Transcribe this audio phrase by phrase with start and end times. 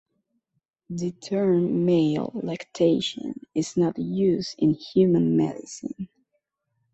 [0.89, 6.09] The term male lactation is not used in human medicine.